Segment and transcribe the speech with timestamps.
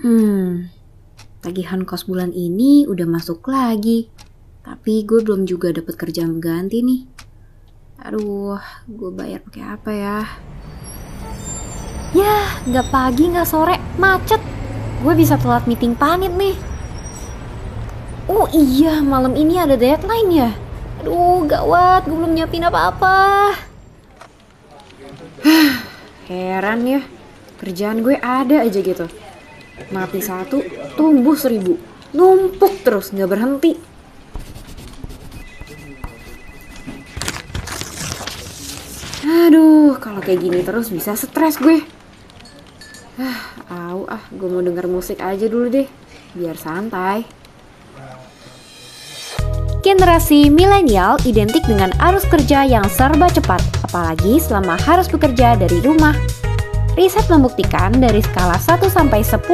[0.00, 0.72] Hmm,
[1.44, 4.08] tagihan kos bulan ini udah masuk lagi.
[4.64, 7.04] Tapi gue belum juga dapat kerjaan ganti nih.
[8.08, 8.56] Aduh,
[8.88, 10.18] gue bayar pakai apa ya?
[12.16, 14.40] Yah, nggak pagi nggak sore, macet.
[15.04, 16.56] Gue bisa telat meeting panit nih.
[18.24, 20.50] Oh iya, malam ini ada deadline ya.
[21.04, 23.52] Aduh, gawat, gue belum nyiapin apa-apa.
[26.32, 27.04] Heran ya,
[27.60, 29.04] kerjaan gue ada aja gitu.
[29.90, 30.62] Mati satu,
[30.94, 31.74] tumbuh seribu.
[32.14, 33.72] Numpuk terus, nggak berhenti.
[39.50, 41.82] Aduh, kalau kayak gini terus bisa stres gue.
[43.18, 43.38] Ah,
[43.90, 45.90] au ah, gue mau denger musik aja dulu deh,
[46.38, 47.26] biar santai.
[49.80, 53.58] Generasi milenial identik dengan arus kerja yang serba cepat,
[53.90, 56.14] apalagi selama harus bekerja dari rumah.
[56.98, 59.46] Riset membuktikan dari skala 1 sampai 10,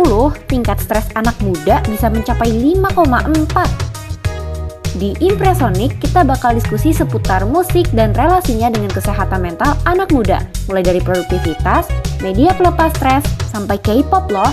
[0.48, 3.96] tingkat stres anak muda bisa mencapai 5,4.
[4.96, 10.40] Di Impresonic, kita bakal diskusi seputar musik dan relasinya dengan kesehatan mental anak muda,
[10.72, 11.92] mulai dari produktivitas,
[12.24, 14.48] media pelepas stres, sampai K-pop loh.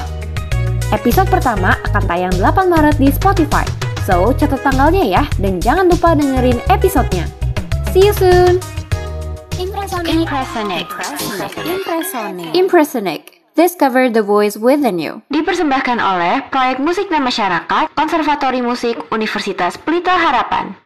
[0.92, 3.64] Episode pertama akan tayang 8 Maret di Spotify.
[4.04, 7.24] So, catat tanggalnya ya, dan jangan lupa dengerin episodenya.
[7.96, 8.73] See you soon!
[10.04, 10.88] Impresonic.
[11.64, 12.52] Impresonic.
[12.56, 13.22] Impresonic.
[13.56, 15.24] Discover the voice within you.
[15.32, 20.84] Dipersembahkan oleh Proyek Musik dan Masyarakat Konservatori Musik Universitas Pelita Harapan.